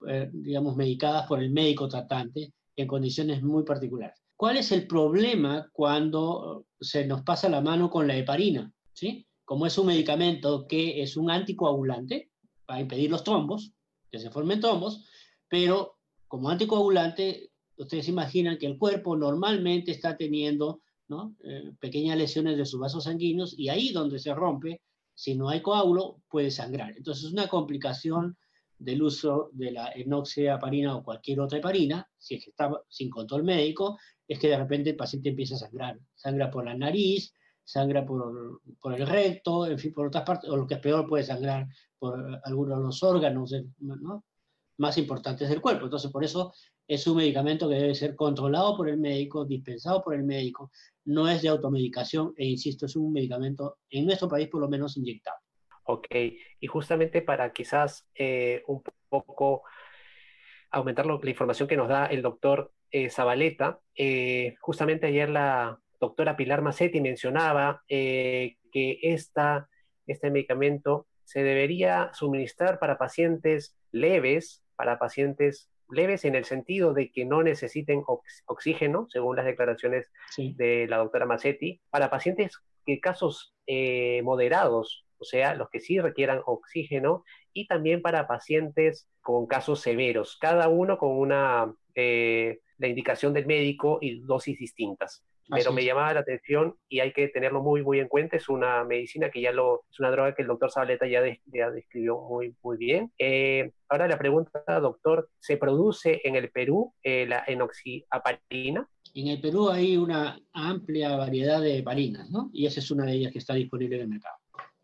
eh, 0.09 0.28
digamos, 0.33 0.76
medicadas 0.76 1.26
por 1.28 1.40
el 1.40 1.50
médico 1.50 1.88
tratante 1.88 2.52
en 2.75 2.88
condiciones 2.88 3.40
muy 3.40 3.62
particulares. 3.62 4.19
¿Cuál 4.35 4.57
es 4.57 4.73
el 4.73 4.87
problema 4.88 5.69
cuando 5.73 6.66
se 6.80 7.07
nos 7.07 7.23
pasa 7.23 7.49
la 7.49 7.61
mano 7.61 7.88
con 7.88 8.09
la 8.09 8.16
heparina? 8.16 8.71
¿sí? 8.92 9.25
Como 9.50 9.66
es 9.66 9.76
un 9.78 9.88
medicamento 9.88 10.69
que 10.69 11.02
es 11.02 11.16
un 11.16 11.28
anticoagulante, 11.28 12.30
para 12.66 12.83
impedir 12.83 13.11
los 13.11 13.25
trombos, 13.25 13.73
que 14.09 14.21
se 14.21 14.30
formen 14.30 14.61
trombos, 14.61 15.04
pero 15.49 15.97
como 16.28 16.50
anticoagulante, 16.50 17.50
ustedes 17.76 18.07
imaginan 18.07 18.59
que 18.59 18.66
el 18.66 18.78
cuerpo 18.78 19.16
normalmente 19.16 19.90
está 19.90 20.16
teniendo. 20.16 20.83
Eh, 21.42 21.73
pequeñas 21.80 22.16
lesiones 22.16 22.57
de 22.59 22.64
sus 22.64 22.78
vasos 22.78 23.02
sanguíneos 23.02 23.59
y 23.59 23.69
ahí 23.69 23.90
donde 23.90 24.21
se 24.21 24.33
rompe, 24.33 24.83
si 25.16 25.35
no 25.35 25.49
hay 25.49 25.61
coágulo, 25.61 26.23
puede 26.28 26.52
sangrar. 26.52 26.97
Entonces 26.97 27.25
es 27.25 27.33
una 27.33 27.49
complicación 27.49 28.38
del 28.78 29.02
uso 29.02 29.50
de 29.52 29.73
la 29.73 29.90
enoxiaparina 29.90 30.95
o 30.95 31.02
cualquier 31.02 31.40
otra 31.40 31.59
heparina, 31.59 32.09
si 32.16 32.37
está 32.37 32.71
sin 32.88 33.11
control 33.11 33.42
médico, 33.42 33.99
es 34.28 34.38
que 34.38 34.47
de 34.47 34.59
repente 34.59 34.90
el 34.90 34.97
paciente 34.97 35.30
empieza 35.30 35.57
a 35.57 35.59
sangrar. 35.59 35.99
Sangra 36.14 36.52
por 36.52 36.64
la 36.64 36.76
nariz, 36.76 37.35
sangra 37.71 38.05
por, 38.05 38.61
por 38.81 38.95
el 38.95 39.07
recto, 39.07 39.67
en 39.67 39.79
fin, 39.79 39.93
por 39.93 40.07
otras 40.07 40.25
partes, 40.25 40.50
o 40.50 40.57
lo 40.57 40.67
que 40.67 40.75
es 40.75 40.81
peor, 40.81 41.07
puede 41.07 41.25
sangrar 41.25 41.67
por 41.99 42.41
algunos 42.45 42.79
de 42.79 42.85
los 42.85 43.03
órganos 43.03 43.55
¿no? 43.79 44.25
más 44.79 44.99
importantes 44.99 45.49
del 45.49 45.61
cuerpo. 45.61 45.85
Entonces, 45.85 46.11
por 46.11 46.25
eso 46.25 46.53
es 46.89 47.07
un 47.07 47.19
medicamento 47.19 47.69
que 47.69 47.77
debe 47.77 47.95
ser 47.95 48.17
controlado 48.17 48.77
por 48.77 48.89
el 48.89 48.99
médico, 48.99 49.45
dispensado 49.45 50.03
por 50.03 50.15
el 50.15 50.25
médico, 50.25 50.73
no 51.05 51.29
es 51.29 51.43
de 51.43 51.49
automedicación 51.49 52.35
e 52.37 52.47
insisto, 52.47 52.87
es 52.87 52.97
un 52.97 53.12
medicamento 53.12 53.79
en 53.91 54.07
nuestro 54.07 54.29
país 54.29 54.49
por 54.49 54.61
lo 54.61 54.69
menos 54.69 54.97
inyectado. 54.97 55.37
Ok, 55.85 56.07
y 56.61 56.67
justamente 56.67 57.23
para 57.23 57.53
quizás 57.53 58.09
eh, 58.15 58.62
un 58.67 58.83
poco 59.09 59.62
aumentar 60.71 61.07
la 61.07 61.19
información 61.31 61.69
que 61.69 61.77
nos 61.77 61.89
da 61.89 62.07
el 62.07 62.23
doctor 62.23 62.73
eh, 62.91 63.11
Zabaleta, 63.11 63.81
eh, 63.95 64.57
justamente 64.61 65.07
ayer 65.07 65.29
la 65.29 65.81
doctora 66.00 66.37
Pilar 66.37 66.62
Macetti 66.62 67.00
mencionaba 67.00 67.83
que 67.87 68.99
esta, 69.02 69.69
este 70.07 70.30
medicamento 70.30 71.07
se 71.25 71.42
debería 71.45 72.11
suministrar 72.12 72.78
para 72.78 72.99
pacientes 72.99 73.76
leves, 73.92 74.64
para 74.75 74.99
pacientes 74.99 75.71
leves 75.88 76.25
en 76.25 76.35
el 76.35 76.45
sentido 76.45 76.92
de 76.95 77.12
que 77.12 77.25
no 77.25 77.42
necesiten 77.42 78.02
oxígeno, 78.47 79.07
según 79.11 79.37
las 79.37 79.45
declaraciones 79.45 80.11
de 80.37 80.87
la 80.88 80.99
doctora 80.99 81.26
Massetti, 81.26 81.80
para 81.90 82.11
pacientes 82.11 82.59
que 82.87 82.99
casos 82.99 83.54
eh, 83.66 84.23
moderados, 84.23 85.07
o 85.19 85.25
sea, 85.25 85.54
los 85.54 85.69
que 85.71 85.80
sí 85.80 86.00
requieran 86.00 86.40
oxígeno, 86.47 87.25
y 87.52 87.66
también 87.66 88.02
para 88.02 88.26
pacientes 88.26 89.09
con 89.21 89.47
casos 89.47 89.80
severos, 89.80 90.37
cada 90.40 90.69
uno 90.69 90.99
con 90.99 91.11
una 91.11 91.75
eh, 91.95 92.61
la 92.78 92.88
indicación 92.88 93.33
del 93.35 93.47
médico 93.47 93.99
y 94.00 94.21
dosis 94.21 94.59
distintas 94.59 95.25
pero 95.50 95.73
me 95.73 95.85
llamaba 95.85 96.14
la 96.14 96.21
atención 96.21 96.76
y 96.88 97.00
hay 97.00 97.12
que 97.12 97.28
tenerlo 97.28 97.62
muy, 97.62 97.83
muy 97.83 97.99
en 97.99 98.09
cuenta. 98.09 98.37
Es 98.37 98.49
una 98.49 98.85
medicina 98.85 99.30
que 99.30 99.40
ya 99.40 99.52
lo, 99.52 99.85
es 99.90 99.99
una 100.00 100.11
droga 100.11 100.35
que 100.35 100.42
el 100.42 100.49
doctor 100.49 100.71
Zabaleta 100.71 101.07
ya, 101.07 101.23
ya 101.47 101.71
describió 101.71 102.19
muy, 102.21 102.54
muy 102.62 102.76
bien. 102.76 103.12
Eh, 103.19 103.73
ahora 103.88 104.09
la 104.09 104.19
pregunta, 104.19 104.62
doctor, 104.80 105.28
¿se 105.38 105.57
produce 105.57 106.21
en 106.25 106.37
el 106.37 106.50
Perú 106.50 106.95
eh, 107.02 107.26
la 107.26 107.45
enoxiaparina? 107.47 108.88
En 109.14 109.26
el 109.26 109.40
Perú 109.40 109.71
hay 109.71 109.97
una 109.97 110.40
amplia 110.52 111.16
variedad 111.16 111.61
de 111.61 111.78
heparinas, 111.78 112.30
¿no? 112.30 112.50
Y 112.52 112.66
esa 112.66 112.80
es 112.80 112.90
una 112.90 113.04
de 113.04 113.12
ellas 113.12 113.33
que 113.33 113.38
está 113.38 113.54
disponible 113.54 113.97
en 113.97 114.02
el 114.02 114.09
mercado. 114.09 114.37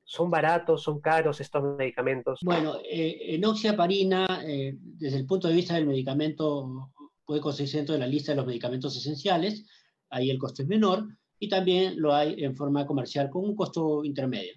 ¿Son 0.08 0.30
baratos, 0.30 0.82
son 0.82 1.00
caros 1.00 1.40
estos 1.40 1.76
medicamentos? 1.76 2.40
Bueno, 2.42 2.76
eh, 2.88 3.34
enoxiaparina, 3.34 4.42
eh, 4.46 4.76
desde 4.78 5.18
el 5.18 5.26
punto 5.26 5.48
de 5.48 5.54
vista 5.54 5.74
del 5.74 5.86
medicamento, 5.86 6.92
puede 7.24 7.40
conseguirse 7.40 7.78
dentro 7.78 7.94
de 7.94 7.98
la 8.00 8.06
lista 8.06 8.32
de 8.32 8.36
los 8.36 8.46
medicamentos 8.46 8.96
esenciales 8.96 9.66
ahí 10.10 10.30
el 10.30 10.38
costo 10.38 10.62
es 10.62 10.68
menor, 10.68 11.06
y 11.38 11.48
también 11.48 12.00
lo 12.00 12.14
hay 12.14 12.42
en 12.42 12.54
forma 12.54 12.86
comercial 12.86 13.30
con 13.30 13.44
un 13.44 13.54
costo 13.54 14.04
intermedio. 14.04 14.54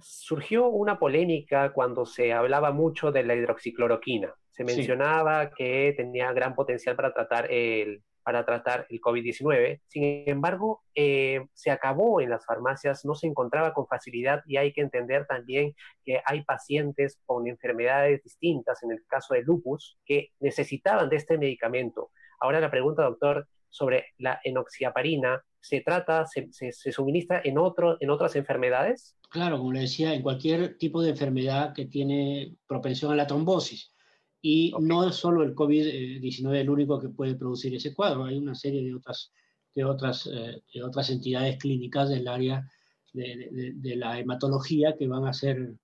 Surgió 0.00 0.68
una 0.68 0.98
polémica 0.98 1.72
cuando 1.72 2.06
se 2.06 2.32
hablaba 2.32 2.72
mucho 2.72 3.12
de 3.12 3.22
la 3.22 3.34
hidroxicloroquina. 3.34 4.34
Se 4.50 4.64
mencionaba 4.64 5.50
que 5.50 5.94
tenía 5.96 6.32
gran 6.32 6.54
potencial 6.54 6.96
para 6.96 7.12
tratar 7.12 7.50
el, 7.50 8.02
para 8.24 8.44
tratar 8.44 8.86
el 8.88 9.00
COVID-19. 9.00 9.80
Sin 9.86 10.24
embargo, 10.26 10.82
eh, 10.94 11.46
se 11.52 11.70
acabó 11.70 12.20
en 12.20 12.30
las 12.30 12.44
farmacias, 12.46 13.04
no 13.04 13.14
se 13.14 13.26
encontraba 13.26 13.74
con 13.74 13.86
facilidad 13.86 14.42
y 14.46 14.56
hay 14.56 14.72
que 14.72 14.80
entender 14.80 15.26
también 15.26 15.74
que 16.04 16.20
hay 16.24 16.42
pacientes 16.44 17.20
con 17.26 17.46
enfermedades 17.46 18.22
distintas, 18.22 18.82
en 18.82 18.92
el 18.92 19.04
caso 19.06 19.34
de 19.34 19.42
lupus, 19.42 19.98
que 20.06 20.30
necesitaban 20.40 21.08
de 21.10 21.16
este 21.16 21.36
medicamento. 21.36 22.10
Ahora 22.40 22.60
la 22.60 22.70
pregunta, 22.70 23.02
doctor, 23.02 23.46
sobre 23.74 24.04
la 24.18 24.38
enoxiaparina, 24.44 25.44
¿se 25.60 25.80
trata, 25.80 26.24
se, 26.26 26.48
se, 26.52 26.92
suministra 26.92 27.40
en, 27.42 27.58
otro, 27.58 27.96
en 27.98 28.08
otras 28.08 28.36
enfermedades? 28.36 29.16
Claro, 29.28 29.58
como 29.58 29.72
le 29.72 29.80
decía, 29.80 30.14
en 30.14 30.22
cualquier 30.22 30.78
tipo 30.78 31.02
de 31.02 31.10
enfermedad 31.10 31.74
que 31.74 31.86
tiene 31.86 32.54
propensión 32.68 33.10
a 33.10 33.16
la 33.16 33.26
trombosis. 33.26 33.92
Y 34.40 34.72
no 34.78 35.08
es 35.08 35.16
solo 35.16 35.42
el 35.42 35.56
COVID-19 35.56 36.54
el 36.54 36.70
único 36.70 37.00
que 37.00 37.08
puede 37.08 37.34
producir 37.34 37.74
ese 37.74 37.92
cuadro, 37.92 38.26
hay 38.26 38.38
una 38.38 38.54
serie 38.54 38.84
de 38.84 38.94
otras, 38.94 39.32
de 39.74 39.84
otras, 39.84 40.28
eh, 40.32 40.62
de 40.72 40.82
otras 40.84 41.10
entidades 41.10 41.58
clínicas 41.58 42.10
del 42.10 42.28
área 42.28 42.70
de, 43.12 43.72
de, 43.74 43.96
la 43.96 44.20
hematología 44.20 44.94
que 44.96 45.08
van 45.08 45.26
a 45.26 45.32
ser 45.32 45.74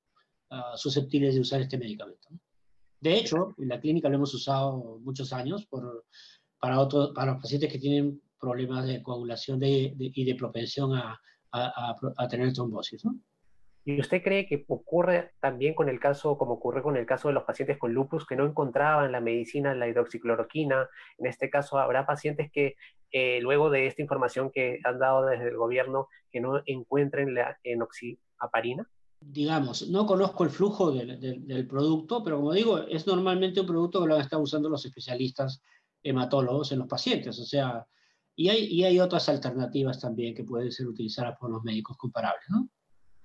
ah, 0.50 0.75
susceptibles 0.76 1.35
de 1.35 1.40
usar 1.40 1.61
este 1.61 1.76
medicamento. 1.76 2.28
De 3.00 3.14
hecho, 3.14 3.54
en 3.59 3.68
la 3.68 3.80
clínica 3.80 4.09
lo 4.09 4.14
hemos 4.14 4.32
usado 4.32 5.00
muchos 5.00 5.32
años 5.32 5.66
por 5.66 6.04
para, 6.61 6.79
otros, 6.79 7.12
para 7.14 7.33
los 7.33 7.43
pacientes 7.43 7.73
que 7.73 7.79
tienen 7.79 8.21
problemas 8.38 8.87
de 8.87 9.02
coagulación 9.02 9.61
y 9.62 10.25
de 10.25 10.35
propensión 10.35 10.95
a, 10.95 11.21
a, 11.52 12.29
tener 12.29 12.52
trombosis. 12.52 13.05
¿no? 13.05 13.17
¿Y 13.85 14.00
usted 14.00 14.23
cree 14.23 14.47
que 14.47 14.64
ocurre 14.69 15.33
también 15.40 15.75
con 15.75 15.88
el 15.88 15.99
caso, 15.99 16.37
como 16.37 16.55
ocurre 16.55 16.83
con 16.83 16.97
el 16.97 17.07
caso 17.07 17.29
de 17.29 17.35
los 17.35 17.45
pacientes 17.45 17.79
con 17.79 17.93
lupus, 17.93 18.26
que 18.26 18.37
no 18.37 18.47
encontraban 18.47 19.12
la 19.12 19.21
medicina, 19.21 19.75
la 19.75 19.88
hidroxicloroquina? 19.88 20.88
En 21.19 21.26
este 21.26 21.50
caso, 21.50 21.79
habrá 21.79 22.07
pacientes 22.07 22.50
que 22.52 22.76
eh, 23.12 23.40
luego 23.40 23.71
de 23.71 23.87
esta 23.87 24.02
información 24.02 24.50
que 24.50 24.79
han 24.85 24.99
dado 24.99 25.26
desde 25.26 25.49
el 25.49 25.57
gobierno, 25.57 26.09
que 26.31 26.40
no 26.40 26.62
encuentren 26.67 27.35
la 27.35 27.59
enoxiaparina? 27.64 28.88
Digamos, 29.23 29.88
no 29.90 30.07
conozco 30.07 30.45
el 30.45 30.50
flujo 30.50 30.93
del, 30.93 31.47
del, 31.47 31.67
producto, 31.67 32.23
pero 32.25 32.37
como 32.37 32.52
digo, 32.52 32.79
es 32.79 33.07
normalmente 33.07 33.61
un 33.61 33.67
producto 33.67 34.00
que 34.00 34.09
lo 34.09 34.14
han 34.14 34.23
estado 34.23 34.43
usando 34.43 34.71
los 34.71 34.85
especialistas 34.87 35.61
hematólogos 36.02 36.73
en 36.73 36.78
los 36.78 36.88
pacientes. 36.88 37.38
O 37.38 37.45
sea, 37.45 37.87
y 38.37 38.49
hay, 38.49 38.64
y 38.64 38.85
hay 38.85 39.00
otras 39.00 39.28
alternativas 39.28 40.00
también 40.00 40.35
que 40.35 40.45
pueden 40.45 40.73
ser 40.73 40.87
utilizadas 40.87 41.37
por 41.38 41.50
los 41.50 41.62
médicos 41.62 41.97
comparables, 41.97 42.45
¿no? 42.49 42.69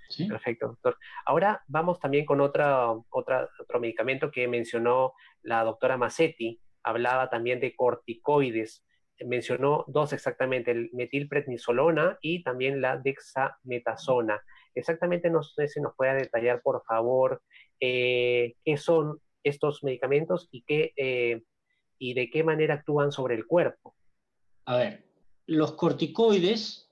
¿Sí? 0.10 0.26
Perfecto, 0.26 0.68
doctor. 0.68 0.98
Ahora 1.26 1.64
vamos 1.68 2.00
también 2.00 2.26
con 2.26 2.42
otra, 2.42 2.92
otra, 3.10 3.50
otro 3.60 3.80
medicamento 3.80 4.30
que 4.30 4.48
mencionó 4.48 5.14
la 5.42 5.64
doctora 5.64 5.98
Massetti. 5.98 6.62
Hablaba 6.84 7.30
también 7.30 7.60
de 7.60 7.76
corticoides. 7.76 8.86
Mencionó 9.26 9.86
dos 9.88 10.14
exactamente, 10.14 10.72
el 10.72 10.90
metilprednisolona 10.94 12.18
y 12.22 12.44
también 12.44 12.82
la 12.82 12.98
dexametasona. 12.98 14.44
Exactamente, 14.76 15.30
no 15.30 15.42
sé 15.42 15.70
si 15.70 15.80
nos 15.80 15.96
puede 15.96 16.16
detallar, 16.16 16.62
por 16.62 16.84
favor, 16.84 17.42
eh, 17.80 18.56
qué 18.66 18.78
son 18.78 19.22
estos 19.44 19.84
medicamentos 19.84 20.50
y 20.52 20.64
qué 20.64 20.92
eh, 20.98 21.44
y 21.98 22.14
de 22.14 22.30
qué 22.30 22.44
manera 22.44 22.76
actúan 22.76 23.12
sobre 23.12 23.36
el 23.36 23.46
cuerpo. 23.46 23.96
A 24.66 24.78
ver, 24.78 25.06
los 25.48 25.74
corticoides 25.74 26.90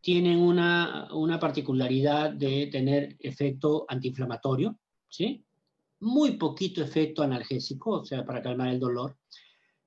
tienen 0.00 0.38
una, 0.38 1.08
particularidad 1.40 2.30
de 2.30 2.66
tener 2.66 3.16
efecto 3.20 3.86
antiinflamatorio, 3.88 4.78
¿sí? 5.08 5.44
Muy 6.00 6.32
poquito 6.32 6.82
efecto 6.82 7.22
analgésico, 7.22 8.00
o 8.00 8.04
sea, 8.04 8.24
para 8.24 8.42
calmar 8.42 8.68
el 8.68 8.78
dolor, 8.78 9.16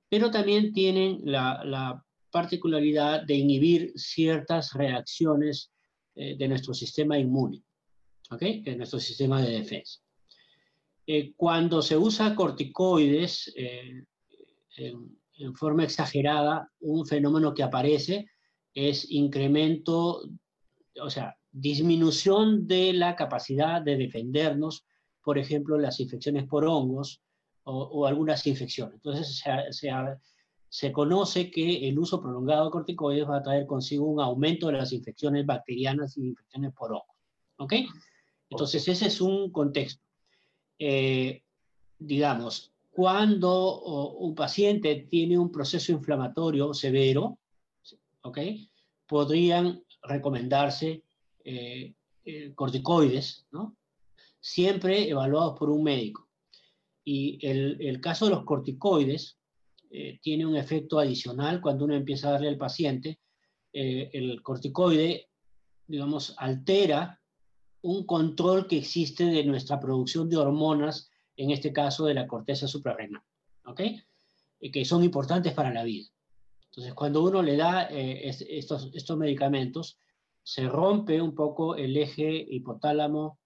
pero 0.08 0.30
también 0.30 0.72
tienen 0.72 1.20
la, 1.24 2.02
particularidad 2.30 3.22
de 3.22 3.36
inhibir 3.36 3.92
ciertas 3.96 4.74
reacciones 4.74 5.72
eh, 6.14 6.36
de 6.36 6.46
nuestro 6.46 6.74
sistema 6.74 7.18
inmune, 7.18 7.62
¿ok? 8.30 8.40
De 8.64 8.76
nuestro 8.76 8.98
sistema 8.98 9.40
de 9.40 9.50
defensa. 9.50 10.00
Eh, 11.06 11.32
cuando 11.34 11.80
se 11.80 11.96
usa 11.96 12.34
corticoides, 12.34 13.50
eh, 13.56 14.04
en, 14.78 15.54
forma 15.54 15.84
exagerada, 15.84 16.70
un 16.80 17.06
fenómeno 17.06 17.54
que 17.54 17.62
aparece 17.62 18.26
es 18.74 19.10
incremento, 19.10 20.22
o 21.00 21.10
sea, 21.10 21.36
disminución 21.50 22.66
de 22.66 22.92
la 22.92 23.14
capacidad 23.14 23.80
de 23.80 23.96
defendernos, 23.96 24.84
por 25.22 25.38
ejemplo, 25.38 25.78
las 25.78 26.00
infecciones 26.00 26.46
por 26.46 26.64
hongos 26.64 27.22
o, 27.64 28.06
algunas 28.06 28.46
infecciones. 28.46 28.94
Entonces, 28.94 29.42
se 30.70 30.92
conoce 30.92 31.50
que 31.50 31.88
el 31.88 31.98
uso 31.98 32.20
prolongado 32.20 32.66
de 32.66 32.70
corticoides 32.70 33.28
va 33.28 33.38
a 33.38 33.42
traer 33.42 33.66
consigo 33.66 34.06
un 34.06 34.20
aumento 34.20 34.66
de 34.66 34.74
las 34.74 34.92
infecciones 34.92 35.46
bacterianas 35.46 36.16
y 36.16 36.28
infecciones 36.28 36.72
por 36.72 36.92
hongos. 36.92 37.16
¿Ok? 37.58 37.74
Entonces, 38.50 38.86
ese 38.88 39.06
es 39.06 39.20
un 39.20 39.50
contexto. 39.50 40.02
Eh, 40.78 41.42
digamos, 41.98 42.72
cuando 42.98 43.80
un 44.18 44.34
paciente 44.34 45.06
tiene 45.08 45.38
un 45.38 45.52
proceso 45.52 45.92
inflamatorio 45.92 46.74
severo, 46.74 47.38
¿ok? 48.22 48.38
Podrían 49.06 49.84
recomendarse 50.02 51.04
eh, 51.44 51.94
eh, 52.24 52.52
corticoides, 52.56 53.46
¿no? 53.52 53.76
Siempre 54.40 55.08
evaluados 55.08 55.56
por 55.56 55.70
un 55.70 55.84
médico. 55.84 56.28
Y 57.04 57.38
el, 57.40 58.00
caso 58.00 58.24
de 58.24 58.32
los 58.32 58.42
corticoides 58.42 59.38
eh, 59.92 60.18
tiene 60.20 60.44
un 60.44 60.56
efecto 60.56 60.98
adicional 60.98 61.60
cuando 61.60 61.84
uno 61.84 61.94
empieza 61.94 62.26
a 62.26 62.32
darle 62.32 62.48
al 62.48 62.58
paciente. 62.58 63.20
El 63.72 64.42
corticoide, 64.42 65.28
digamos, 65.86 66.34
altera 66.36 67.22
un 67.80 68.04
control 68.06 68.66
que 68.66 68.78
existe 68.78 69.24
de 69.24 69.44
nuestra 69.44 69.78
producción 69.78 70.28
de 70.28 70.36
hormonas, 70.36 71.12
en 71.38 71.50
este 71.50 71.72
caso 71.72 72.04
de 72.04 72.14
la 72.14 72.26
corteza 72.26 72.68
suprarrenal, 72.68 73.22
¿ok? 73.64 73.80
que 74.72 74.84
son 74.84 75.02
importantes 75.04 75.54
para 75.54 75.72
la 75.72 75.84
vida. 75.84 76.08
Entonces, 76.66 76.92
cuando 76.92 77.22
uno 77.22 77.42
le 77.42 77.56
da 77.56 77.84
estos, 77.84 78.90
estos 78.92 79.16
medicamentos, 79.16 79.98
se 80.42 80.68
rompe 80.68 81.20
un 81.20 81.34
poco 81.34 81.76
el 81.76 81.96
eje 81.96 82.46
hipotálamo 82.48 83.38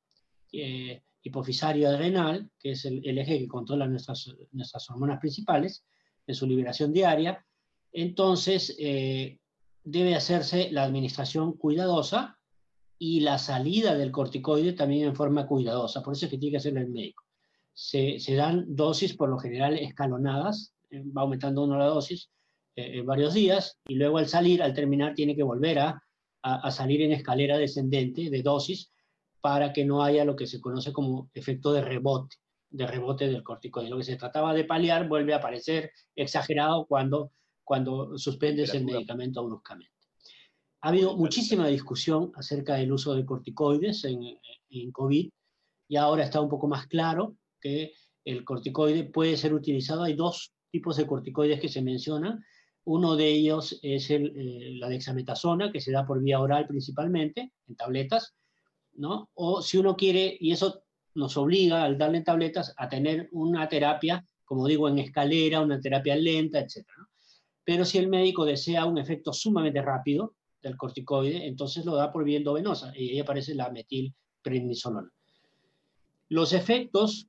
eh, 0.53 1.03
hipofisario 1.25 1.89
adrenal, 1.89 2.51
que 2.59 2.73
es 2.73 2.85
el, 2.85 3.19
eje 3.19 3.39
que 3.39 3.49
controla 3.49 3.87
nuestras, 3.87 4.35
nuestras 4.51 4.91
hormonas 4.91 5.21
principales, 5.21 5.85
en 6.27 6.35
su 6.35 6.47
liberación 6.47 6.93
diaria. 6.93 7.45
Entonces, 7.93 8.77
eh, 8.79 9.41
debe 9.83 10.15
hacerse 10.15 10.71
la 10.71 10.85
administración 10.85 11.55
cuidadosa 11.55 12.39
y 12.99 13.21
la 13.21 13.39
salida 13.39 13.95
del 13.95 14.13
corticoide 14.13 14.73
también 14.73 15.09
en 15.09 15.17
forma 15.17 15.47
cuidadosa. 15.47 16.03
Por 16.03 16.15
eso 16.15 16.27
es 16.27 16.31
que 16.31 16.39
tiene 16.39 16.53
que 16.53 16.59
hacerlo 16.59 16.81
el 16.81 16.91
médico. 16.91 17.25
Se, 17.75 18.19
se 18.19 18.35
dan 18.35 18.65
dosis 18.69 19.15
por 19.15 19.29
lo 19.29 19.39
general 19.39 19.79
escalonadas, 19.79 20.75
eh, 20.91 21.03
va 21.17 21.23
aumentando 21.23 21.65
uno 21.65 21.79
la 21.79 21.87
dosis 21.87 22.31
en 22.75 23.05
varios 23.05 23.35
días 23.35 23.77
y 23.87 23.97
luego 23.97 24.17
al 24.17 24.29
salir, 24.29 24.63
al 24.63 24.73
terminar, 24.73 25.15
tiene 25.15 25.37
que 25.37 25.43
volver 25.43 25.79
a 25.79 26.03
a, 26.43 26.71
salir 26.71 27.03
en 27.03 27.13
escalera 27.13 27.57
descendente 27.57 28.29
de 28.29 28.43
dosis 28.43 28.91
para 29.41 29.73
que 29.73 29.85
no 29.85 30.03
haya 30.03 30.25
lo 30.25 30.37
que 30.37 30.47
se 30.47 30.61
conoce 30.61 30.93
como 30.93 31.31
efecto 31.35 31.73
de 31.73 31.83
rebote, 31.83 32.37
de 32.71 32.87
rebote 32.87 33.29
del 33.29 33.43
corticoide. 33.43 33.91
Lo 33.91 33.99
que 33.99 34.05
se 34.05 34.17
trataba 34.17 34.53
de 34.55 34.65
paliar 34.65 35.09
vuelve 35.09 35.35
a 35.35 35.39
aparecer 35.39 35.93
exagerado 36.15 36.87
cuando, 36.87 37.33
cuando 37.65 38.19
suspendes 38.19 38.75
el 38.75 38.85
medicamento 38.85 39.45
bruscamente. 39.45 39.93
Ha 40.81 40.89
habido 40.89 41.17
muchísima 41.17 41.69
discusión 41.69 42.33
acerca 42.35 42.75
del 42.75 42.93
uso 42.93 43.15
de 43.15 43.25
corticoides 43.25 44.05
en, 44.05 44.21
en 44.71 44.91
COVID 44.91 45.31
y 45.89 45.97
ahora 45.97 46.25
está 46.25 46.41
un 46.41 46.49
poco 46.49 46.67
más 46.67 46.89
claro 46.89 47.37
que 47.63 47.95
el 48.25 48.45
corticoide 48.45 49.05
puede 49.05 49.37
ser 49.37 49.55
utilizado. 49.55 50.03
Hay 50.03 50.15
dos 50.15 50.53
tipos 50.71 50.97
de 50.97 51.07
corticoides 51.07 51.61
que 51.61 51.69
se 51.69 51.83
mencionan. 51.83 52.45
Uno 52.85 53.17
de 53.17 53.29
ellos 53.29 53.79
es 53.83 54.11
el, 54.11 54.33
eh, 54.37 54.73
la 54.79 54.89
dexametasona, 54.89 55.71
que 55.73 55.81
se 55.81 55.93
da 55.93 56.05
por 56.05 56.21
vía 56.21 56.41
oral 56.41 56.67
principalmente, 56.67 57.53
en 57.69 57.77
tabletas, 57.77 58.35
¿no? 58.95 59.31
O 59.35 59.63
si 59.63 59.79
uno 59.79 59.97
quiere, 59.97 60.37
y 60.41 60.51
eso 60.53 60.83
nos 61.15 61.37
obliga 61.37 61.85
al 61.85 61.99
darle 61.99 62.23
tabletas 62.23 62.75
a 62.77 62.89
tener 62.89 63.29
una 63.33 63.69
terapia, 63.69 64.25
como 64.45 64.67
digo, 64.67 64.89
en 64.89 64.99
escalera, 64.99 65.61
una 65.61 65.81
terapia 65.81 66.17
lenta, 66.17 66.59
etc. 66.59 66.87
Pero 67.65 67.85
si 67.85 67.99
el 67.99 68.09
médico 68.09 68.45
desea 68.45 68.85
un 68.85 68.99
efecto 68.99 69.33
sumamente 69.33 69.81
rápido 69.81 70.35
del 70.61 70.77
corticoide, 70.77 71.47
entonces 71.47 71.85
lo 71.85 71.95
da 71.95 72.13
por 72.13 72.25
vía 72.25 72.39
endovenosa 72.39 72.93
y 72.97 73.11
ahí 73.11 73.21
aparece 73.21 73.55
la 73.55 73.71
metilprednisolona. 73.71 75.11
Los 76.29 76.53
efectos 76.53 77.29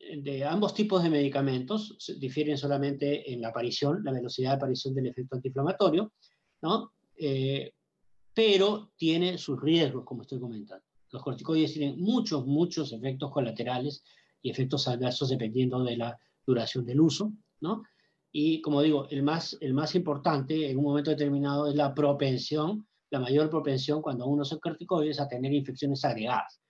de 0.00 0.44
ambos 0.44 0.74
tipos 0.74 1.02
de 1.02 1.10
medicamentos 1.10 1.96
difieren 2.18 2.56
solamente 2.56 3.32
en 3.32 3.40
la 3.40 3.48
aparición, 3.48 4.02
la 4.02 4.12
velocidad 4.12 4.50
de 4.50 4.56
aparición 4.56 4.94
del 4.94 5.08
efecto 5.08 5.36
antiinflamatorio, 5.36 6.12
¿no? 6.62 6.92
Eh, 7.16 7.72
pero 8.32 8.92
tiene 8.96 9.36
sus 9.36 9.60
riesgos, 9.60 10.04
como 10.04 10.22
estoy 10.22 10.40
comentando. 10.40 10.84
Los 11.10 11.22
corticoides 11.22 11.74
tienen 11.74 12.00
muchos, 12.00 12.46
muchos 12.46 12.92
efectos 12.92 13.30
colaterales 13.30 14.02
y 14.40 14.50
efectos 14.50 14.88
adversos 14.88 15.28
dependiendo 15.28 15.82
de 15.84 15.96
la 15.96 16.18
duración 16.46 16.86
del 16.86 17.00
uso, 17.00 17.32
¿no? 17.60 17.82
Y 18.32 18.60
como 18.62 18.80
digo, 18.80 19.08
el 19.10 19.22
más, 19.22 19.58
el 19.60 19.74
más 19.74 19.94
importante 19.94 20.70
en 20.70 20.78
un 20.78 20.84
momento 20.84 21.10
determinado 21.10 21.68
es 21.68 21.74
la 21.74 21.92
propensión, 21.92 22.86
la 23.10 23.18
mayor 23.18 23.50
propensión 23.50 24.00
cuando 24.00 24.26
uno 24.26 24.42
usa 24.42 24.58
corticoides 24.58 25.20
a 25.20 25.28
tener 25.28 25.52
infecciones 25.52 26.04
agregadas 26.04 26.60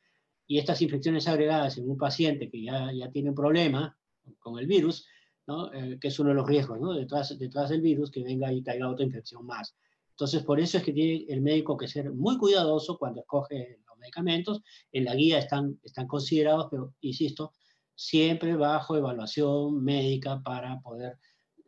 y 0.51 0.59
estas 0.59 0.83
infecciones 0.83 1.29
agregadas 1.29 1.79
en 1.79 1.89
un 1.89 1.97
paciente 1.97 2.51
que 2.51 2.61
ya, 2.61 2.91
ya 2.93 3.09
tiene 3.13 3.29
un 3.29 3.37
problema 3.37 3.97
con 4.41 4.59
el 4.59 4.67
virus, 4.67 5.07
¿no? 5.47 5.73
Eh, 5.73 5.97
que 6.01 6.09
es 6.09 6.19
uno 6.19 6.31
de 6.31 6.35
los 6.35 6.49
riesgos, 6.49 6.81
¿no? 6.81 6.93
detrás, 6.93 7.39
detrás 7.39 7.71
del 7.71 7.81
virus, 7.81 8.11
que 8.11 8.25
venga 8.25 8.53
y 8.53 8.61
traiga 8.61 8.91
otra 8.91 9.05
infección 9.05 9.47
más. 9.47 9.77
Entonces, 10.11 10.43
por 10.43 10.59
eso 10.59 10.79
es 10.79 10.83
que 10.83 10.93
tiene 10.93 11.25
el 11.29 11.41
médico 11.41 11.77
que 11.77 11.87
ser 11.87 12.13
muy 12.13 12.37
cuidadoso 12.37 12.99
cuando 12.99 13.21
escoge 13.21 13.79
los 13.87 13.97
medicamentos. 13.99 14.61
En 14.91 15.05
la 15.05 15.15
guía 15.15 15.39
están, 15.39 15.79
están 15.85 16.09
considerados, 16.09 16.67
pero 16.69 16.95
insisto, 17.01 17.53
siempre 17.95 18.57
bajo 18.57 18.97
evaluación 18.97 19.85
médica 19.85 20.43
para 20.43 20.81
poder 20.81 21.17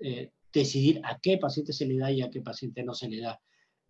eh, 0.00 0.32
decidir 0.52 1.00
a 1.04 1.20
qué 1.20 1.38
paciente 1.38 1.72
se 1.72 1.86
le 1.86 1.98
da 1.98 2.10
y 2.10 2.20
a 2.20 2.30
qué 2.30 2.40
paciente 2.40 2.82
no 2.82 2.94
se 2.94 3.08
le 3.08 3.20
da 3.20 3.40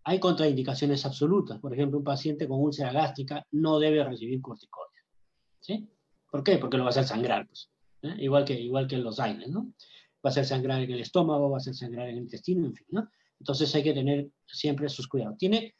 hay 0.03 0.19
contraindicaciones 0.19 1.05
absolutas. 1.05 1.59
Por 1.59 1.73
ejemplo, 1.73 1.99
un 1.99 2.03
paciente 2.03 2.47
con 2.47 2.59
úlcera 2.59 2.91
gástrica 2.91 3.45
no 3.51 3.79
debe 3.79 4.03
recibir 4.03 4.41
corticoides. 4.41 5.03
¿Sí? 5.59 5.87
¿Por 6.29 6.43
qué? 6.43 6.57
Porque 6.57 6.77
lo 6.77 6.83
va 6.83 6.89
a 6.89 6.91
hacer 6.91 7.05
sangrar, 7.05 7.47
pues, 7.47 7.69
¿eh? 8.01 8.15
igual, 8.19 8.43
que, 8.43 8.59
igual 8.59 8.87
que 8.87 8.97
los 8.97 9.19
AINES, 9.19 9.49
¿no? 9.49 9.73
Va 10.25 10.29
a 10.29 10.29
hacer 10.29 10.45
sangrar 10.45 10.81
en 10.81 10.91
el 10.91 10.99
estómago, 10.99 11.49
va 11.49 11.57
a 11.57 11.59
hacer 11.59 11.75
sangrar 11.75 12.09
en 12.09 12.17
el 12.17 12.23
intestino, 12.23 12.65
en 12.65 12.73
fin, 12.73 12.87
¿no? 12.89 13.09
Entonces 13.39 13.73
hay 13.75 13.83
que 13.83 13.93
tener 13.93 14.29
siempre 14.45 14.89
sus 14.89 15.07
cuidados. 15.07 15.37
Tiene, 15.37 15.75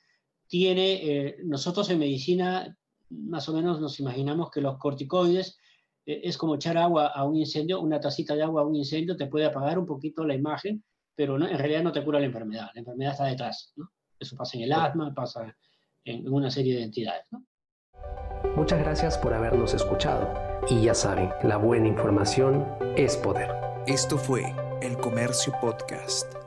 tiene 0.47 0.93
eh, 1.27 1.38
nosotros 1.43 1.89
en 1.89 1.99
medicina 1.99 2.77
más 3.09 3.47
o 3.49 3.53
menos 3.53 3.79
nos 3.79 3.99
imaginamos 3.99 4.49
que 4.49 4.62
los 4.62 4.77
corticoides 4.77 5.57
eh, 6.05 6.21
es 6.23 6.38
como 6.38 6.55
echar 6.55 6.77
agua 6.77 7.07
a 7.07 7.25
un 7.25 7.36
incendio, 7.36 7.81
una 7.81 7.99
tacita 7.99 8.36
de 8.36 8.43
agua 8.43 8.62
a 8.62 8.65
un 8.65 8.75
incendio 8.75 9.15
te 9.15 9.27
puede 9.27 9.45
apagar 9.45 9.77
un 9.79 9.86
poquito 9.86 10.25
la 10.25 10.36
imagen, 10.36 10.83
pero 11.15 11.36
en 11.36 11.57
realidad 11.57 11.83
no 11.83 11.91
te 11.91 12.03
cura 12.03 12.19
la 12.19 12.25
enfermedad, 12.25 12.69
la 12.73 12.79
enfermedad 12.79 13.13
está 13.13 13.25
detrás, 13.25 13.73
¿no? 13.75 13.89
Eso 14.23 14.38
pasa 14.38 14.57
en 14.57 14.63
el 14.63 14.73
asma, 14.73 15.13
pasa 15.13 15.55
en 16.05 16.31
una 16.31 16.49
serie 16.49 16.75
de 16.77 16.83
entidades. 16.83 17.25
Muchas 18.55 18.79
gracias 18.79 19.17
por 19.17 19.33
habernos 19.33 19.73
escuchado. 19.73 20.33
Y 20.69 20.83
ya 20.83 20.93
saben, 20.93 21.29
la 21.43 21.57
buena 21.57 21.88
información 21.88 22.65
es 22.95 23.17
poder. 23.17 23.51
Esto 23.86 24.17
fue 24.17 24.55
El 24.81 24.97
Comercio 24.97 25.53
Podcast. 25.59 26.42